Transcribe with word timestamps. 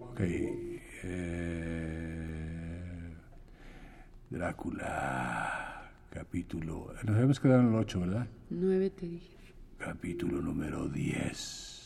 Ok. 0.00 0.20
eh, 1.04 1.94
Drácula, 4.30 5.90
capítulo. 6.10 6.92
Nos 7.04 7.14
habíamos 7.14 7.40
quedado 7.40 7.60
en 7.62 7.68
el 7.68 7.74
8, 7.76 8.00
¿verdad? 8.00 8.26
Nueve 8.50 8.90
te 8.90 9.08
dije. 9.08 9.36
Capítulo 9.78 10.42
número 10.42 10.86
10. 10.88 11.76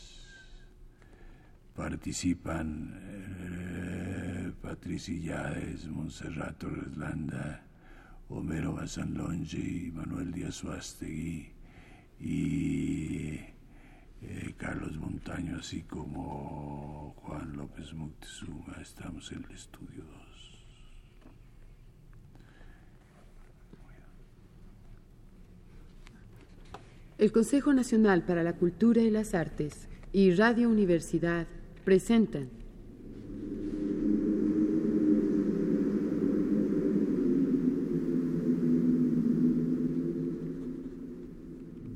Participan 1.77 3.01
eh, 3.05 4.53
Patricia 4.61 5.15
Yáez, 5.17 5.87
Montserrat 5.89 6.59
Torres 6.59 6.97
Landa, 6.97 7.65
Homero 8.29 8.75
Bazanlonge 8.75 9.59
y 9.59 9.91
Manuel 9.93 10.33
Díaz 10.33 10.55
Suástegui 10.57 11.53
y 12.21 13.39
eh, 14.23 14.55
Carlos 14.57 14.97
Montaño, 14.99 15.57
así 15.59 15.83
como 15.83 17.15
Juan 17.19 17.57
López 17.57 17.93
Moctezuma. 17.95 18.77
Estamos 18.81 19.31
en 19.33 19.45
el 19.45 19.51
estudio 19.53 20.05
2. 20.05 20.33
El 27.19 27.31
Consejo 27.31 27.73
Nacional 27.73 28.23
para 28.25 28.43
la 28.43 28.55
Cultura 28.55 29.01
y 29.01 29.11
las 29.11 29.35
Artes 29.35 29.89
y 30.13 30.35
Radio 30.35 30.69
Universidad 30.69 31.47
presentan 31.85 32.51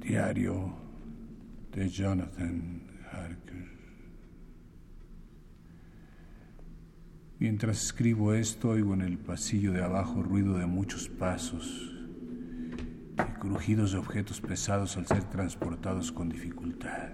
Diario 0.00 0.85
de 1.76 1.90
Jonathan 1.90 2.80
Harker. 3.12 3.68
Mientras 7.38 7.84
escribo 7.84 8.32
esto, 8.32 8.70
oigo 8.70 8.94
en 8.94 9.02
el 9.02 9.18
pasillo 9.18 9.72
de 9.72 9.84
abajo 9.84 10.22
ruido 10.22 10.56
de 10.56 10.64
muchos 10.64 11.10
pasos 11.10 11.92
y 13.18 13.33
crujidos 13.41 13.92
de 13.92 13.98
objetos 13.98 14.41
pesados 14.41 14.96
al 14.96 15.06
ser 15.06 15.24
transportados 15.24 16.10
con 16.12 16.30
dificultad. 16.30 17.10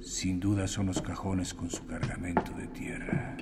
Sin 0.00 0.40
duda 0.40 0.66
son 0.66 0.86
los 0.86 1.02
cajones 1.02 1.52
con 1.52 1.68
su 1.68 1.84
cargamento 1.84 2.52
de 2.52 2.66
tierra. 2.68 3.36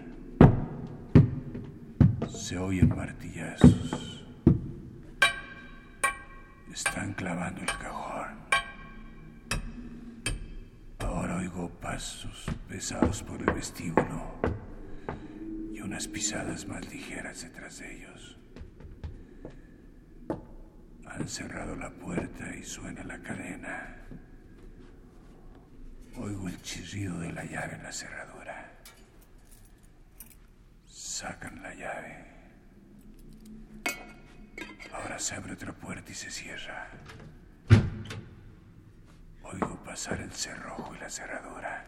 Se 2.28 2.58
oyen 2.58 2.88
martillazos. 2.88 4.26
Están 6.72 7.14
clavando 7.14 7.60
el 7.60 7.66
cajón. 7.68 8.05
Pasos 11.96 12.44
pesados 12.68 13.22
por 13.22 13.40
el 13.40 13.54
vestíbulo 13.54 14.38
y 15.72 15.80
unas 15.80 16.06
pisadas 16.06 16.66
más 16.66 16.86
ligeras 16.92 17.40
detrás 17.40 17.78
de 17.78 17.96
ellos. 17.96 18.36
Han 21.06 21.26
cerrado 21.26 21.74
la 21.74 21.88
puerta 21.88 22.54
y 22.54 22.62
suena 22.64 23.02
la 23.02 23.18
cadena. 23.22 23.96
Oigo 26.16 26.48
el 26.48 26.60
chirrido 26.60 27.18
de 27.18 27.32
la 27.32 27.44
llave 27.44 27.76
en 27.76 27.82
la 27.84 27.92
cerradura. 27.92 28.72
Sacan 30.86 31.62
la 31.62 31.74
llave. 31.74 32.26
Ahora 34.92 35.18
se 35.18 35.34
abre 35.34 35.54
otra 35.54 35.72
puerta 35.72 36.12
y 36.12 36.14
se 36.14 36.30
cierra. 36.30 36.90
Pasar 39.96 40.20
el 40.20 40.30
cerrojo 40.30 40.94
y 40.94 40.98
la 40.98 41.08
cerradura. 41.08 41.86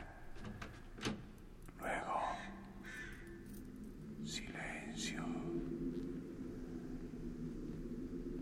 Luego, 1.79 2.23
silencio. 4.25 5.23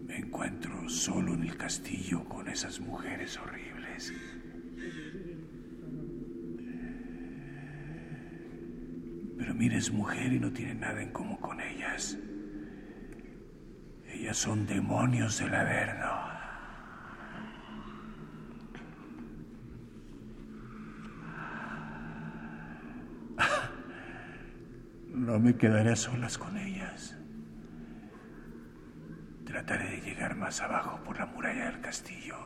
Me 0.07 0.19
encuentro 0.19 0.89
solo 0.89 1.35
en 1.35 1.43
el 1.43 1.57
castillo 1.57 2.23
con 2.29 2.47
esas 2.49 2.79
mujeres 2.79 3.37
horribles. 3.39 4.13
Pero 9.37 9.53
mira, 9.53 9.79
es 9.79 9.91
mujer 9.91 10.33
y 10.33 10.39
no 10.39 10.53
tiene 10.53 10.77
nada 10.77 11.03
en 11.03 11.11
común 11.11 11.39
con 11.39 11.61
ellas. 11.61 12.17
Ellas 14.13 14.37
son 14.37 14.65
demonios 14.65 15.41
del 15.41 15.53
Averno. 15.57 16.26
No 25.27 25.41
me 25.41 25.57
quedaré 25.57 25.91
a 25.91 25.97
solas 25.97 26.39
con 26.39 26.57
ellas. 26.57 27.17
Trataré 29.45 29.91
de 29.97 30.01
llegar 30.03 30.37
más 30.37 30.61
abajo 30.61 31.03
por 31.03 31.19
la 31.19 31.27
muralla 31.27 31.65
del 31.65 31.81
castillo. 31.81 32.37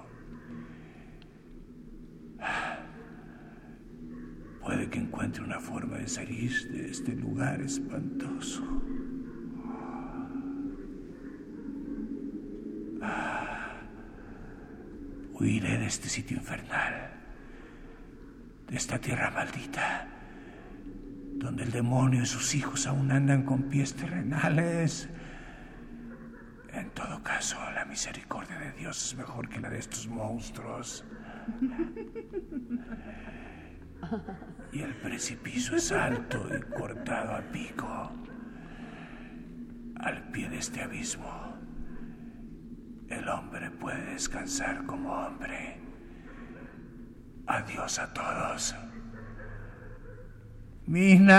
Puede 4.62 4.88
que 4.88 4.98
encuentre 4.98 5.42
una 5.42 5.60
forma 5.60 5.98
de 5.98 6.08
salir 6.08 6.72
de 6.72 6.90
este 6.90 7.14
lugar 7.14 7.60
espantoso. 7.60 8.62
Huiré 15.32 15.78
de 15.78 15.86
este 15.86 16.08
sitio 16.08 16.38
infernal, 16.38 17.10
de 18.68 18.76
esta 18.76 18.98
tierra 18.98 19.30
maldita, 19.30 20.19
donde 21.40 21.64
el 21.64 21.70
demonio 21.72 22.22
y 22.22 22.26
sus 22.26 22.54
hijos 22.54 22.86
aún 22.86 23.10
andan 23.10 23.44
con 23.44 23.64
pies 23.64 23.94
terrenales. 23.94 25.08
En 26.72 26.90
todo 26.90 27.22
caso, 27.22 27.56
la 27.74 27.84
misericordia 27.86 28.58
de 28.58 28.72
Dios 28.72 29.06
es 29.06 29.16
mejor 29.16 29.48
que 29.48 29.58
la 29.58 29.70
de 29.70 29.78
estos 29.78 30.06
monstruos. 30.06 31.04
Y 34.72 34.82
el 34.82 34.94
precipicio 34.96 35.76
es 35.76 35.90
alto 35.92 36.46
y 36.54 36.60
cortado 36.72 37.34
a 37.34 37.40
pico. 37.40 38.12
Al 39.96 40.30
pie 40.30 40.48
de 40.48 40.58
este 40.58 40.82
abismo, 40.82 41.58
el 43.08 43.28
hombre 43.28 43.70
puede 43.70 44.12
descansar 44.12 44.86
como 44.86 45.12
hombre. 45.12 45.80
Adiós 47.46 47.98
a 47.98 48.12
todos. 48.12 48.74
Mina. 50.90 51.36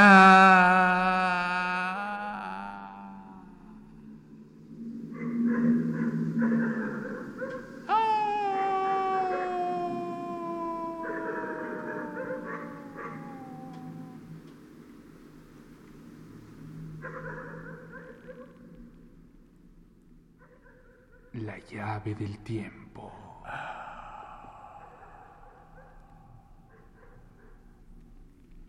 La 21.34 21.58
llave 21.70 22.16
del 22.16 22.40
tiempo. 22.44 22.81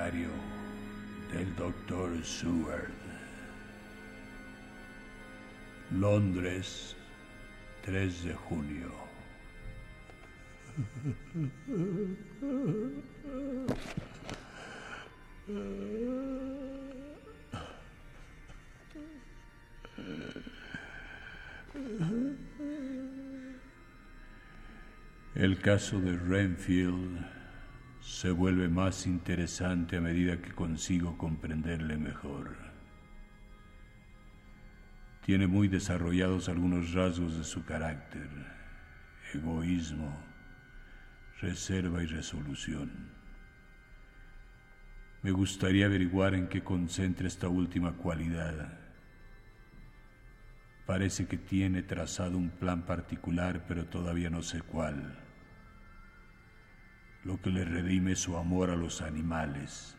Diario 0.00 0.30
del 1.30 1.54
Dr. 1.56 2.24
Seward. 2.24 2.90
Londres, 5.90 6.96
3 7.82 8.24
de 8.24 8.34
junio. 8.34 8.94
El 25.34 25.60
caso 25.60 26.00
de 26.00 26.16
Renfield 26.16 27.39
se 28.20 28.30
vuelve 28.30 28.68
más 28.68 29.06
interesante 29.06 29.96
a 29.96 30.02
medida 30.02 30.42
que 30.42 30.52
consigo 30.52 31.16
comprenderle 31.16 31.96
mejor. 31.96 32.54
Tiene 35.24 35.46
muy 35.46 35.68
desarrollados 35.68 36.50
algunos 36.50 36.92
rasgos 36.92 37.38
de 37.38 37.44
su 37.44 37.64
carácter, 37.64 38.28
egoísmo, 39.32 40.14
reserva 41.40 42.02
y 42.02 42.06
resolución. 42.08 42.90
Me 45.22 45.30
gustaría 45.30 45.86
averiguar 45.86 46.34
en 46.34 46.48
qué 46.48 46.62
concentra 46.62 47.26
esta 47.26 47.48
última 47.48 47.92
cualidad. 47.92 48.80
Parece 50.84 51.26
que 51.26 51.38
tiene 51.38 51.82
trazado 51.82 52.36
un 52.36 52.50
plan 52.50 52.82
particular, 52.82 53.64
pero 53.66 53.86
todavía 53.86 54.28
no 54.28 54.42
sé 54.42 54.60
cuál. 54.60 55.29
Lo 57.24 57.40
que 57.40 57.50
le 57.50 57.64
redime 57.64 58.16
su 58.16 58.36
amor 58.36 58.70
a 58.70 58.76
los 58.76 59.02
animales. 59.02 59.96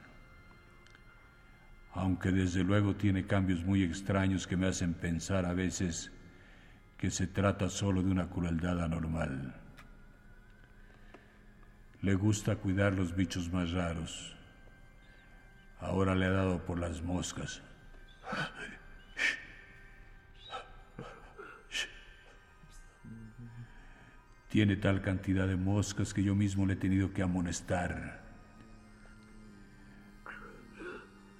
Aunque 1.93 2.31
desde 2.31 2.63
luego 2.63 2.95
tiene 2.95 3.27
cambios 3.27 3.63
muy 3.63 3.83
extraños 3.83 4.47
que 4.47 4.57
me 4.57 4.67
hacen 4.67 4.93
pensar 4.93 5.45
a 5.45 5.53
veces 5.53 6.11
que 6.97 7.11
se 7.11 7.27
trata 7.27 7.69
solo 7.69 8.01
de 8.01 8.11
una 8.11 8.29
crueldad 8.29 8.81
anormal. 8.81 9.55
Le 12.01 12.15
gusta 12.15 12.55
cuidar 12.55 12.93
los 12.93 13.15
bichos 13.15 13.51
más 13.51 13.71
raros. 13.71 14.35
Ahora 15.79 16.15
le 16.15 16.25
ha 16.25 16.31
dado 16.31 16.65
por 16.65 16.79
las 16.79 17.01
moscas. 17.01 17.61
Tiene 24.51 24.75
tal 24.75 25.01
cantidad 25.01 25.47
de 25.47 25.55
moscas 25.55 26.13
que 26.13 26.23
yo 26.23 26.35
mismo 26.35 26.65
le 26.65 26.73
he 26.73 26.75
tenido 26.75 27.13
que 27.13 27.21
amonestar. 27.21 28.21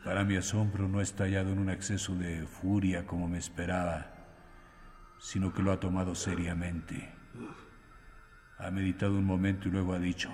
Para 0.06 0.24
mi 0.24 0.38
asombro 0.38 0.88
no 0.88 1.00
ha 1.00 1.04
estallado 1.04 1.52
en 1.52 1.60
un 1.60 1.69
exceso 1.69 2.16
de 2.16 2.48
furia 2.48 3.06
como 3.06 3.28
me 3.28 3.38
esperaba, 3.38 4.13
sino 5.19 5.54
que 5.54 5.62
lo 5.62 5.74
ha 5.74 5.80
tomado 5.81 6.16
seriamente. 6.16 7.12
Ha 8.60 8.72
meditado 8.72 9.18
un 9.18 9.25
momento 9.25 9.68
y 9.68 9.72
luego 9.72 9.92
ha 9.92 10.00
dicho, 10.00 10.31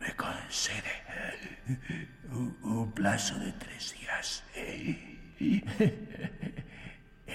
me 0.00 0.16
concede 0.16 0.92
un, 2.32 2.90
plazo 2.90 3.38
de 3.38 3.52
tres 3.52 3.94
días. 3.96 4.42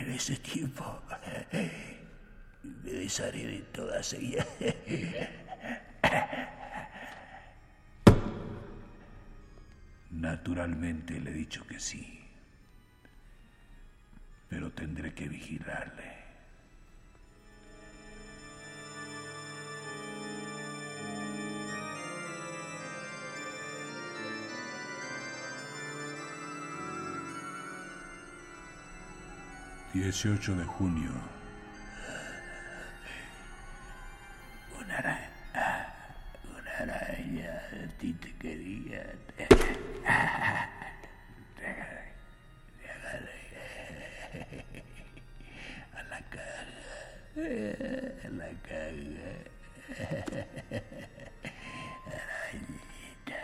Ese 0.07 0.38
tiempo 0.38 1.01
me 2.63 2.92
desharé 2.92 3.45
de 3.45 3.59
todas 3.74 4.13
ellas. 4.13 4.48
Naturalmente 10.09 11.19
le 11.19 11.31
he 11.31 11.33
dicho 11.33 11.68
que 11.68 11.77
sí, 11.81 12.21
pero 14.48 14.71
tendré 14.71 15.13
que 15.13 15.27
vigilarle. 15.27 16.17
18 30.02 30.56
de 30.56 30.64
junio. 30.64 31.10
Una 34.80 34.98
araña, 35.00 35.94
una 36.46 36.72
araña, 36.94 37.62
a 37.84 37.88
ti 37.98 38.14
te 38.14 38.32
quería. 38.36 39.16
A 45.94 46.04
la 46.04 46.20
caga, 46.30 47.42
a 48.24 48.30
la 48.30 48.50
caga. 48.62 49.32
Arañita. 52.06 53.44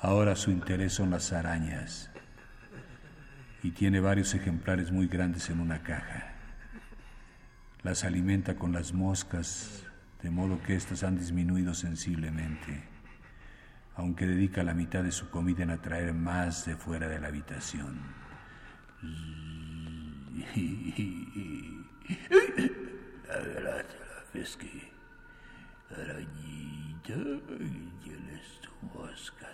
Ahora 0.00 0.34
su 0.36 0.50
interés 0.50 0.94
son 0.94 1.10
las 1.10 1.32
arañas 1.32 2.09
y 3.62 3.72
tiene 3.72 4.00
varios 4.00 4.34
ejemplares 4.34 4.90
muy 4.90 5.06
grandes 5.06 5.50
en 5.50 5.60
una 5.60 5.82
caja. 5.82 6.32
Las 7.82 8.04
alimenta 8.04 8.56
con 8.56 8.72
las 8.72 8.92
moscas, 8.92 9.86
de 10.22 10.30
modo 10.30 10.62
que 10.62 10.74
éstas 10.74 11.02
han 11.02 11.18
disminuido 11.18 11.74
sensiblemente, 11.74 12.82
aunque 13.96 14.26
dedica 14.26 14.62
la 14.62 14.74
mitad 14.74 15.02
de 15.02 15.12
su 15.12 15.30
comida 15.30 15.62
en 15.62 15.70
atraer 15.70 16.12
más 16.14 16.66
de 16.66 16.76
fuera 16.76 17.08
de 17.08 17.20
la 17.20 17.28
habitación. 17.28 17.98
arañita, 25.90 27.14
tienes 28.02 28.60
tu 28.60 28.98
mosca 28.98 29.48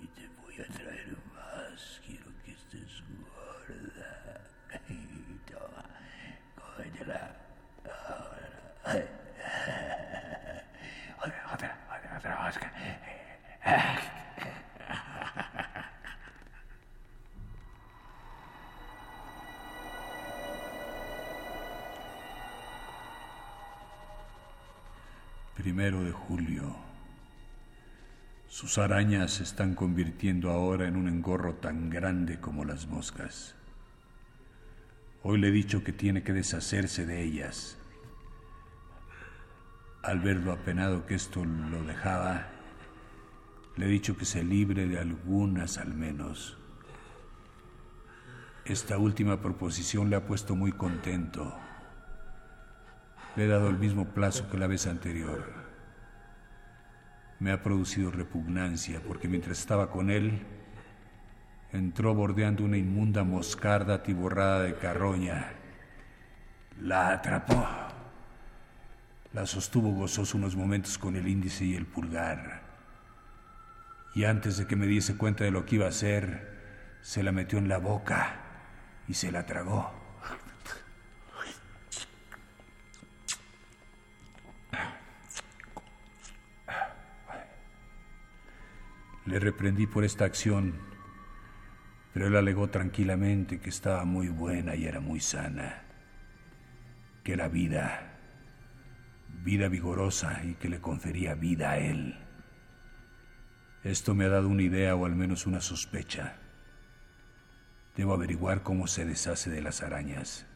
y 0.00 0.06
te 0.06 0.28
voy 0.42 0.54
a 0.60 0.66
traer 0.72 1.16
más. 1.34 2.00
Quiero 2.72 2.86
que 2.86 2.92
estés 4.76 5.02
Primero 25.54 26.02
de 26.02 26.12
julio. 26.12 26.91
Sus 28.52 28.76
arañas 28.76 29.32
se 29.32 29.44
están 29.44 29.74
convirtiendo 29.74 30.50
ahora 30.50 30.86
en 30.86 30.96
un 30.96 31.08
engorro 31.08 31.54
tan 31.54 31.88
grande 31.88 32.38
como 32.38 32.66
las 32.66 32.86
moscas. 32.86 33.54
Hoy 35.22 35.40
le 35.40 35.48
he 35.48 35.50
dicho 35.50 35.82
que 35.82 35.94
tiene 35.94 36.22
que 36.22 36.34
deshacerse 36.34 37.06
de 37.06 37.22
ellas. 37.22 37.78
Al 40.02 40.20
ver 40.20 40.36
lo 40.36 40.52
apenado 40.52 41.06
que 41.06 41.14
esto 41.14 41.42
lo 41.42 41.82
dejaba, 41.84 42.48
le 43.76 43.86
he 43.86 43.88
dicho 43.88 44.18
que 44.18 44.26
se 44.26 44.44
libre 44.44 44.86
de 44.86 44.98
algunas 44.98 45.78
al 45.78 45.94
menos. 45.94 46.58
Esta 48.66 48.98
última 48.98 49.40
proposición 49.40 50.10
le 50.10 50.16
ha 50.16 50.26
puesto 50.26 50.54
muy 50.54 50.72
contento. 50.72 51.56
Le 53.34 53.46
he 53.46 53.48
dado 53.48 53.70
el 53.70 53.78
mismo 53.78 54.08
plazo 54.12 54.50
que 54.50 54.58
la 54.58 54.66
vez 54.66 54.86
anterior. 54.86 55.61
Me 57.42 57.50
ha 57.50 57.60
producido 57.60 58.12
repugnancia 58.12 59.00
porque 59.04 59.26
mientras 59.26 59.58
estaba 59.58 59.90
con 59.90 60.10
él, 60.10 60.42
entró 61.72 62.14
bordeando 62.14 62.62
una 62.62 62.76
inmunda 62.76 63.24
moscarda 63.24 63.94
atiborrada 63.94 64.62
de 64.62 64.76
carroña. 64.76 65.50
La 66.80 67.08
atrapó. 67.08 67.66
La 69.32 69.44
sostuvo 69.44 69.90
gozoso 69.90 70.38
unos 70.38 70.54
momentos 70.54 70.96
con 70.98 71.16
el 71.16 71.26
índice 71.26 71.64
y 71.64 71.74
el 71.74 71.84
pulgar. 71.84 72.62
Y 74.14 74.22
antes 74.22 74.56
de 74.56 74.68
que 74.68 74.76
me 74.76 74.86
diese 74.86 75.16
cuenta 75.16 75.42
de 75.42 75.50
lo 75.50 75.66
que 75.66 75.74
iba 75.74 75.86
a 75.86 75.88
hacer, 75.88 76.60
se 77.00 77.24
la 77.24 77.32
metió 77.32 77.58
en 77.58 77.68
la 77.68 77.78
boca 77.78 78.36
y 79.08 79.14
se 79.14 79.32
la 79.32 79.46
tragó. 79.46 80.01
Le 89.32 89.40
reprendí 89.40 89.88
por 89.88 90.04
esta 90.04 90.24
acción 90.24 90.92
pero 92.12 92.26
él 92.26 92.36
alegó 92.36 92.68
tranquilamente 92.68 93.58
que 93.60 93.70
estaba 93.70 94.04
muy 94.04 94.28
buena 94.28 94.74
y 94.74 94.84
era 94.84 95.00
muy 95.00 95.20
sana, 95.20 95.82
que 97.24 97.36
la 97.36 97.48
vida 97.48 98.08
vida 99.44 99.68
vigorosa 99.68 100.44
y 100.44 100.54
que 100.54 100.68
le 100.68 100.80
confería 100.80 101.34
vida 101.34 101.72
a 101.72 101.78
él. 101.78 102.16
Esto 103.82 104.14
me 104.14 104.26
ha 104.26 104.28
dado 104.28 104.48
una 104.48 104.62
idea 104.62 104.94
o 104.94 105.06
al 105.06 105.16
menos 105.16 105.46
una 105.46 105.60
sospecha. 105.60 106.36
Debo 107.96 108.12
averiguar 108.12 108.62
cómo 108.62 108.86
se 108.86 109.04
deshace 109.04 109.50
de 109.50 109.62
las 109.62 109.82
arañas. 109.82 110.46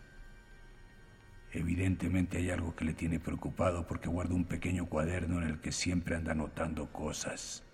Evidentemente 1.52 2.38
hay 2.38 2.50
algo 2.50 2.76
que 2.76 2.84
le 2.84 2.92
tiene 2.92 3.18
preocupado 3.18 3.86
porque 3.88 4.08
guarda 4.08 4.34
un 4.34 4.44
pequeño 4.44 4.86
cuaderno 4.86 5.40
en 5.40 5.48
el 5.48 5.60
que 5.60 5.72
siempre 5.72 6.14
anda 6.14 6.32
anotando 6.32 6.92
cosas. 6.92 7.65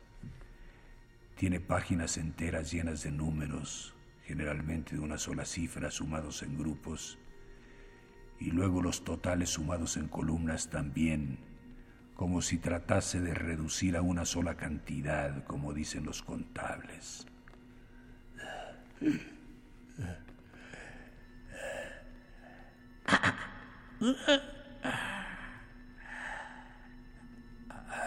Tiene 1.42 1.58
páginas 1.58 2.18
enteras 2.18 2.70
llenas 2.70 3.02
de 3.02 3.10
números, 3.10 3.96
generalmente 4.22 4.94
de 4.94 5.00
una 5.00 5.18
sola 5.18 5.44
cifra, 5.44 5.90
sumados 5.90 6.44
en 6.44 6.56
grupos, 6.56 7.18
y 8.38 8.52
luego 8.52 8.80
los 8.80 9.02
totales 9.02 9.50
sumados 9.50 9.96
en 9.96 10.06
columnas 10.06 10.70
también, 10.70 11.40
como 12.14 12.42
si 12.42 12.58
tratase 12.58 13.20
de 13.20 13.34
reducir 13.34 13.96
a 13.96 14.02
una 14.02 14.24
sola 14.24 14.56
cantidad, 14.56 15.42
como 15.42 15.74
dicen 15.74 16.04
los 16.04 16.22
contables. 16.22 17.26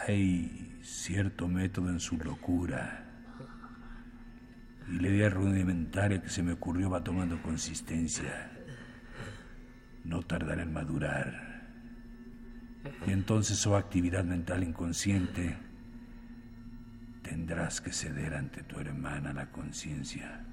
Hay 0.07 0.79
cierto 0.81 1.49
método 1.49 1.89
en 1.89 1.99
su 1.99 2.15
locura. 2.15 3.04
Y 4.87 4.99
la 4.99 5.07
idea 5.07 5.29
rudimentaria 5.29 6.21
que 6.21 6.29
se 6.29 6.43
me 6.43 6.53
ocurrió 6.53 6.89
va 6.89 7.03
tomando 7.03 7.41
consistencia. 7.41 8.51
No 10.03 10.21
tardará 10.21 10.63
en 10.63 10.73
madurar. 10.73 11.55
Y 13.07 13.11
entonces, 13.11 13.65
oh 13.65 13.75
actividad 13.75 14.23
mental 14.23 14.63
inconsciente, 14.63 15.57
tendrás 17.23 17.81
que 17.81 17.91
ceder 17.91 18.35
ante 18.35 18.61
tu 18.63 18.79
hermana 18.79 19.33
la 19.33 19.51
conciencia. 19.51 20.45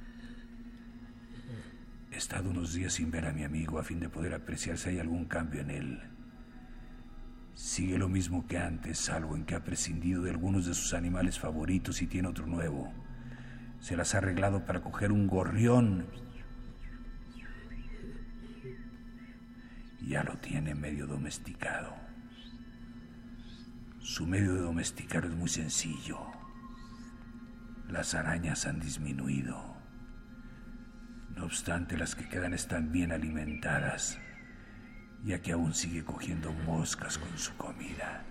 He 2.11 2.17
estado 2.17 2.51
unos 2.51 2.73
días 2.73 2.95
sin 2.95 3.11
ver 3.11 3.27
a 3.27 3.33
mi 3.33 3.45
amigo 3.45 3.79
a 3.79 3.85
fin 3.85 4.01
de 4.01 4.09
poder 4.09 4.35
apreciar 4.35 4.79
si 4.79 4.91
hay 4.91 4.99
algún 4.99 5.27
cambio 5.27 5.61
en 5.61 5.71
él. 5.71 6.01
Sigue 7.55 7.99
lo 7.99 8.09
mismo 8.09 8.47
que 8.47 8.59
antes, 8.59 8.99
salvo 8.99 9.37
en 9.37 9.45
que 9.45 9.55
ha 9.55 9.63
prescindido 9.63 10.23
de 10.23 10.31
algunos 10.31 10.67
de 10.67 10.75
sus 10.75 10.95
animales 10.95 11.39
favoritos 11.39 12.01
y 12.01 12.07
tiene 12.07 12.29
otro 12.29 12.47
nuevo. 12.47 12.93
Se 13.83 13.97
las 13.97 14.15
ha 14.15 14.19
arreglado 14.19 14.65
para 14.65 14.81
coger 14.81 15.11
un 15.11 15.27
gorrión. 15.27 16.07
Ya 20.01 20.23
lo 20.23 20.37
tiene 20.37 20.77
medio 20.77 21.09
domesticado. 21.09 21.93
Su 23.99 24.25
medio 24.25 24.55
de 24.55 24.61
domesticar 24.61 25.25
es 25.25 25.35
muy 25.35 25.49
sencillo. 25.49 26.21
Las 27.89 28.15
arañas 28.15 28.67
han 28.67 28.79
disminuido. 28.79 29.75
No 31.35 31.45
obstante, 31.45 31.97
las 31.97 32.15
que 32.15 32.29
quedan 32.29 32.55
están 32.55 32.93
bien 32.93 33.11
alimentadas, 33.11 34.17
ya 35.25 35.43
que 35.43 35.53
aún 35.53 35.75
sigue 35.75 36.05
cogiendo 36.05 36.53
moscas 36.53 37.19
con 37.19 37.37
su 37.37 37.57
comida. 37.57 38.25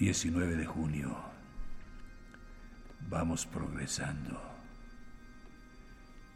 ...19 0.00 0.56
de 0.56 0.66
junio... 0.66 1.16
...vamos 3.08 3.46
progresando... 3.46 4.40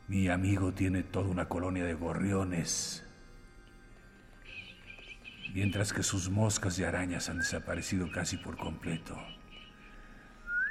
...mi 0.06 0.28
amigo 0.28 0.72
tiene 0.72 1.02
toda 1.02 1.28
una 1.28 1.48
colonia 1.48 1.84
de 1.84 1.94
gorriones 1.94 3.04
mientras 5.54 5.92
que 5.92 6.02
sus 6.02 6.28
moscas 6.28 6.78
y 6.80 6.84
arañas 6.84 7.28
han 7.28 7.38
desaparecido 7.38 8.10
casi 8.10 8.36
por 8.36 8.56
completo. 8.56 9.16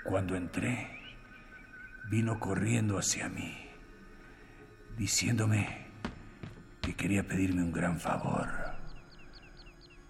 Cuando 0.04 0.36
entré, 0.36 1.00
vino 2.12 2.38
corriendo 2.38 2.98
hacia 2.98 3.30
mí, 3.30 3.58
diciéndome 4.98 5.88
que 6.82 6.94
quería 6.96 7.26
pedirme 7.26 7.64
un 7.64 7.72
gran 7.72 7.98
favor, 7.98 8.50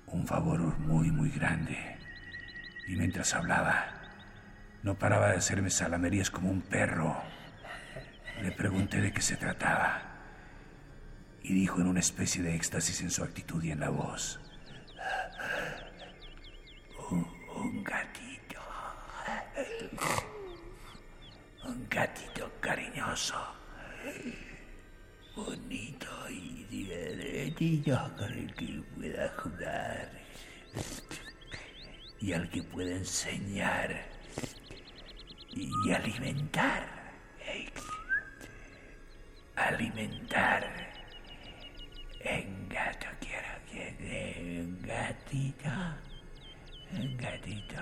un 0.07 0.25
favor 0.25 0.59
muy, 0.79 1.11
muy 1.11 1.29
grande. 1.29 1.92
Y 2.87 2.95
mientras 2.95 3.33
hablaba, 3.33 3.85
no 4.83 4.97
paraba 4.97 5.29
de 5.29 5.37
hacerme 5.37 5.69
salamerías 5.69 6.29
como 6.29 6.49
un 6.49 6.61
perro. 6.61 7.21
Le 8.41 8.51
pregunté 8.51 8.99
de 8.99 9.11
qué 9.13 9.21
se 9.21 9.37
trataba 9.37 10.13
y 11.43 11.53
dijo 11.53 11.81
en 11.81 11.87
una 11.87 11.99
especie 11.99 12.41
de 12.41 12.55
éxtasis 12.55 13.01
en 13.01 13.11
su 13.11 13.23
actitud 13.23 13.61
y 13.63 13.71
en 13.71 13.81
la 13.81 13.89
voz, 13.89 14.39
un, 17.11 17.83
gatito. 17.83 18.59
Un 21.65 21.87
gatito 21.89 22.51
cariñoso. 22.59 23.35
Bonito 25.35 26.29
y 26.29 26.65
divertido 26.69 28.11
con 28.17 28.31
el 28.31 28.53
que 28.53 28.83
pueda 28.95 29.29
jugar. 29.37 30.09
Y 32.23 32.31
al 32.31 32.49
que 32.49 32.63
pueda 32.63 32.95
enseñar 32.95 34.01
y 35.53 35.91
alimentar. 35.91 36.87
Alimentar. 39.57 40.63
En 42.21 42.69
gato 42.69 43.07
quiero 43.19 43.49
que 43.69 44.61
un 44.61 44.81
gatito. 44.81 45.69
Gatito. 47.17 47.81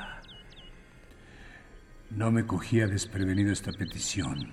No 2.10 2.32
me 2.32 2.44
cogía 2.44 2.88
desprevenido 2.88 3.54
esta 3.54 3.72
petición, 3.72 4.52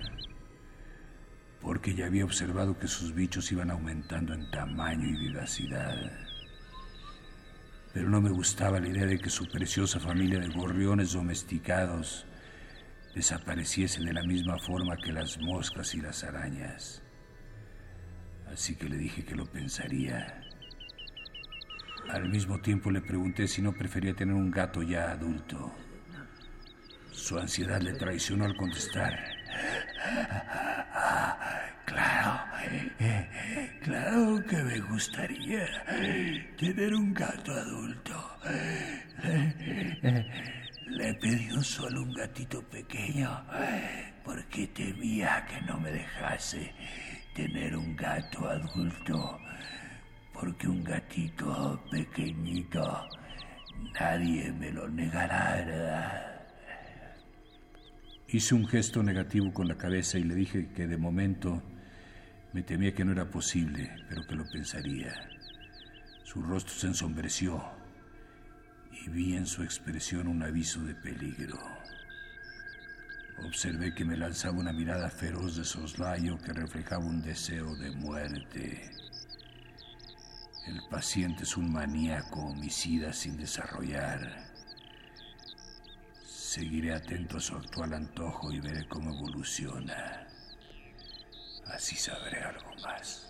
porque 1.61 1.95
ya 1.95 2.05
había 2.05 2.25
observado 2.25 2.77
que 2.77 2.87
sus 2.87 3.15
bichos 3.15 3.51
iban 3.51 3.71
aumentando 3.71 4.35
en 4.35 4.51
tamaño 4.51 5.07
y 5.07 5.17
vivacidad. 5.17 6.28
Pero 7.93 8.09
no 8.09 8.21
me 8.21 8.29
gustaba 8.29 8.79
la 8.79 8.87
idea 8.87 9.05
de 9.05 9.19
que 9.19 9.29
su 9.29 9.47
preciosa 9.47 9.99
familia 9.99 10.39
de 10.39 10.49
gorriones 10.49 11.13
domesticados 11.13 12.25
desapareciese 13.15 14.01
de 14.01 14.13
la 14.13 14.23
misma 14.23 14.57
forma 14.59 14.97
que 14.97 15.11
las 15.11 15.39
moscas 15.39 15.95
y 15.95 16.01
las 16.01 16.23
arañas. 16.23 17.01
Así 18.51 18.75
que 18.75 18.89
le 18.89 18.97
dije 18.97 19.25
que 19.25 19.35
lo 19.35 19.45
pensaría 19.45 20.49
al 22.09 22.27
mismo 22.27 22.59
tiempo 22.59 22.89
le 22.89 23.01
pregunté 23.01 23.47
si 23.47 23.61
no 23.61 23.71
prefería 23.71 24.15
tener 24.15 24.33
un 24.33 24.49
gato 24.49 24.81
ya 24.81 25.11
adulto. 25.11 25.71
Su 27.11 27.37
ansiedad 27.37 27.79
le 27.81 27.93
traicionó 27.93 28.45
al 28.45 28.55
contestar. 28.55 29.15
Que 34.49 34.63
me 34.63 34.79
gustaría 34.79 35.67
tener 36.57 36.95
un 36.95 37.13
gato 37.13 37.51
adulto. 37.53 38.15
Le 40.87 41.13
pedido 41.13 41.61
solo 41.61 42.01
un 42.01 42.13
gatito 42.13 42.61
pequeño 42.63 43.29
porque 44.25 44.65
temía 44.67 45.45
que 45.47 45.61
no 45.61 45.79
me 45.79 45.91
dejase 45.91 46.73
tener 47.35 47.77
un 47.77 47.95
gato 47.95 48.49
adulto 48.49 49.39
porque 50.33 50.67
un 50.67 50.83
gatito 50.83 51.83
pequeñito 51.91 53.07
nadie 53.99 54.51
me 54.53 54.71
lo 54.71 54.89
negará. 54.89 56.47
Hice 58.27 58.55
un 58.55 58.67
gesto 58.67 59.03
negativo 59.03 59.53
con 59.53 59.67
la 59.67 59.77
cabeza 59.77 60.17
y 60.17 60.23
le 60.23 60.33
dije 60.33 60.69
que 60.75 60.87
de 60.87 60.97
momento 60.97 61.61
me 62.53 62.63
temía 62.63 62.93
que 62.93 63.05
no 63.05 63.11
era 63.11 63.29
posible, 63.29 63.95
pero 64.07 64.25
que 64.25 64.35
lo 64.35 64.49
pensaría. 64.49 65.13
Su 66.23 66.41
rostro 66.41 66.73
se 66.73 66.87
ensombreció 66.87 67.63
y 68.91 69.09
vi 69.09 69.35
en 69.35 69.45
su 69.45 69.63
expresión 69.63 70.27
un 70.27 70.41
aviso 70.41 70.83
de 70.83 70.95
peligro. 70.95 71.59
Observé 73.45 73.93
que 73.93 74.03
me 74.03 74.17
lanzaba 74.17 74.57
una 74.57 74.73
mirada 74.73 75.09
feroz 75.09 75.55
de 75.55 75.63
soslayo 75.63 76.37
que 76.39 76.53
reflejaba 76.53 77.05
un 77.05 77.21
deseo 77.21 77.75
de 77.75 77.91
muerte. 77.91 78.91
El 80.67 80.81
paciente 80.89 81.43
es 81.43 81.55
un 81.55 81.71
maníaco 81.71 82.41
homicida 82.41 83.13
sin 83.13 83.37
desarrollar. 83.37 84.51
Seguiré 86.25 86.93
atento 86.93 87.37
a 87.37 87.41
su 87.41 87.55
actual 87.55 87.93
antojo 87.93 88.51
y 88.51 88.59
veré 88.59 88.87
cómo 88.87 89.15
evoluciona. 89.15 90.28
Así 91.71 91.95
sabré 91.95 92.41
algo 92.41 92.75
más. 92.83 93.25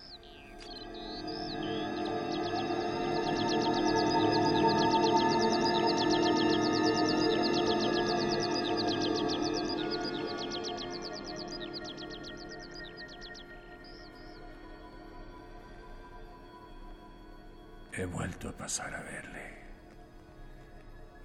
He 17.92 18.04
vuelto 18.06 18.48
a 18.48 18.56
pasar 18.56 18.94
a 18.94 19.02
verle 19.02 19.60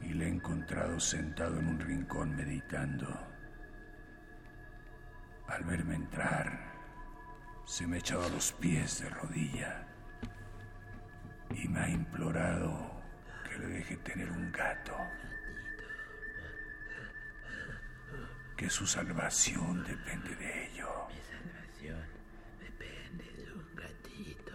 y 0.02 0.14
le 0.14 0.26
he 0.26 0.30
encontrado 0.30 1.00
sentado 1.00 1.58
en 1.60 1.68
un 1.70 1.80
rincón 1.80 2.36
meditando. 2.36 3.08
Al 5.48 5.64
verme 5.64 5.96
entrar, 5.96 6.75
se 7.66 7.88
me 7.88 7.96
ha 7.96 8.00
echado 8.00 8.24
a 8.24 8.30
los 8.30 8.52
pies 8.54 9.02
de 9.02 9.10
rodilla 9.10 9.88
y 11.50 11.68
me 11.68 11.80
ha 11.80 11.90
implorado 11.90 12.92
que 13.50 13.58
le 13.58 13.68
deje 13.68 13.98
tener 13.98 14.32
un 14.32 14.52
gato. 14.52 14.96
Que 18.56 18.70
su 18.70 18.86
salvación 18.86 19.84
depende 19.84 20.36
de 20.36 20.68
ello. 20.68 21.08
Mi 21.10 21.22
salvación 21.22 22.06
depende 22.60 23.26
de 23.36 23.52
un 23.52 23.76
gatito. 23.76 24.54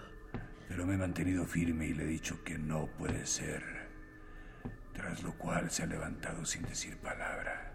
Pero 0.69 0.87
me 0.87 0.95
he 0.95 0.99
mantenido 0.99 1.45
firme 1.47 1.87
y 1.87 1.95
le 1.95 2.05
he 2.05 2.07
dicho 2.07 2.43
que 2.45 2.57
no 2.59 2.87
puede 2.87 3.27
ser. 3.27 3.91
Tras 4.95 5.23
lo 5.23 5.33
cual 5.37 5.71
se 5.71 5.83
ha 5.83 5.87
levantado 5.87 6.45
sin 6.45 6.63
decir 6.63 6.97
palabra. 6.99 7.70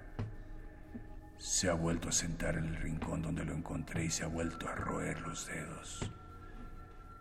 Se 1.38 1.70
ha 1.70 1.74
vuelto 1.74 2.10
a 2.10 2.12
sentar 2.12 2.58
en 2.58 2.66
el 2.66 2.76
rincón 2.78 3.22
donde 3.22 3.46
lo 3.46 3.54
encontré 3.54 4.06
y 4.06 4.10
se 4.10 4.24
ha 4.24 4.28
vuelto 4.28 4.68
a 4.68 4.76
roer 4.76 5.20
los 5.22 5.46
dedos. 5.48 6.12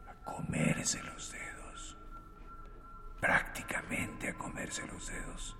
A 0.06 0.14
comerse 0.24 1.02
los 1.02 1.32
dedos. 1.32 1.96
Prácticamente 3.20 4.28
a 4.28 4.34
comerse 4.34 4.86
los 4.86 5.08
dedos. 5.08 5.56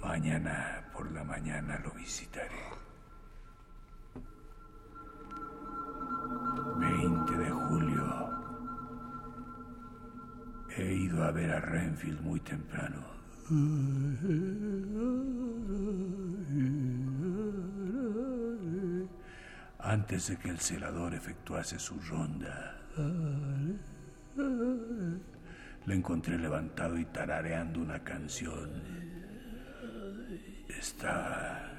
Mañana 0.00 0.88
por 0.92 1.10
la 1.12 1.24
mañana 1.24 1.78
lo 1.78 1.92
visitaré. 1.92 2.60
20 6.78 7.36
de 7.36 7.50
julio. 7.50 8.30
He 10.76 10.94
ido 10.94 11.24
a 11.24 11.30
ver 11.30 11.50
a 11.50 11.60
Renfield 11.60 12.20
muy 12.22 12.40
temprano. 12.40 13.04
Antes 19.78 20.28
de 20.28 20.36
que 20.36 20.50
el 20.50 20.58
celador 20.58 21.14
efectuase 21.14 21.78
su 21.78 21.98
ronda. 22.00 22.76
Le 25.86 25.94
encontré 25.94 26.38
levantado 26.38 26.98
y 26.98 27.04
tarareando 27.06 27.80
una 27.80 28.00
canción. 28.00 28.70
Estaba 30.68 31.70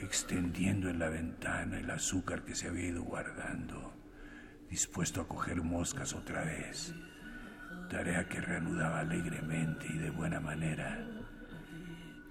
extendiendo 0.00 0.88
en 0.88 0.98
la 0.98 1.08
ventana 1.08 1.78
el 1.78 1.90
azúcar 1.90 2.44
que 2.44 2.54
se 2.54 2.68
había 2.68 2.88
ido 2.88 3.02
guardando, 3.02 3.92
dispuesto 4.70 5.20
a 5.20 5.28
coger 5.28 5.62
moscas 5.62 6.14
otra 6.14 6.44
vez, 6.44 6.94
tarea 7.90 8.28
que 8.28 8.40
reanudaba 8.40 9.00
alegremente 9.00 9.86
y 9.88 9.98
de 9.98 10.10
buena 10.10 10.40
manera. 10.40 11.15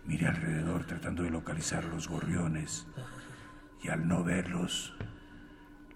Miré 0.06 0.28
alrededor 0.28 0.86
tratando 0.86 1.24
de 1.24 1.32
localizar 1.32 1.84
los 1.86 2.08
gorriones 2.08 2.88
y 3.82 3.90
al 3.90 4.08
no 4.08 4.24
verlos, 4.24 4.94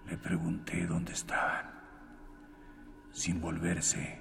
le 0.08 0.16
pregunté 0.16 0.86
dónde 0.86 1.12
estaban. 1.12 1.70
Sin 3.12 3.40
volverse, 3.40 4.18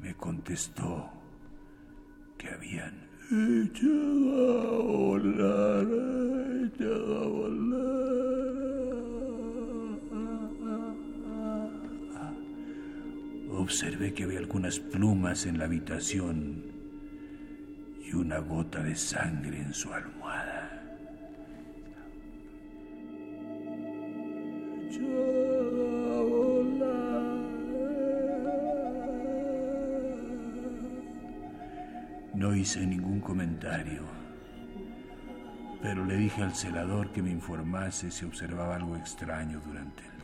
me 0.00 0.14
contestó 0.14 1.10
que 2.36 2.48
habían 2.48 3.08
echado 3.30 3.82
a 4.52 4.82
volar, 4.82 5.86
a 6.80 7.26
volar. 7.26 8.06
Observé 13.50 14.14
que 14.14 14.24
había 14.24 14.38
algunas 14.38 14.78
plumas 14.78 15.46
en 15.46 15.58
la 15.58 15.64
habitación 15.64 16.65
y 18.06 18.14
una 18.14 18.38
gota 18.38 18.82
de 18.82 18.94
sangre 18.94 19.58
en 19.58 19.74
su 19.74 19.92
almohada. 19.92 20.82
No 32.34 32.54
hice 32.54 32.86
ningún 32.86 33.20
comentario, 33.20 34.02
pero 35.82 36.04
le 36.04 36.16
dije 36.16 36.42
al 36.42 36.54
celador 36.54 37.10
que 37.10 37.22
me 37.22 37.30
informase 37.30 38.10
si 38.10 38.24
observaba 38.24 38.76
algo 38.76 38.94
extraño 38.96 39.60
durante 39.66 40.04
el 40.04 40.15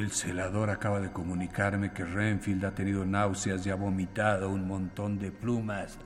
El 0.00 0.12
celador 0.12 0.70
acaba 0.70 0.98
de 0.98 1.12
comunicarme 1.12 1.92
que 1.92 2.06
Renfield 2.06 2.64
ha 2.64 2.74
tenido 2.74 3.04
náuseas 3.04 3.66
y 3.66 3.70
ha 3.70 3.74
vomitado 3.74 4.48
un 4.48 4.66
montón 4.66 5.18
de 5.18 5.30
plumas. 5.30 5.98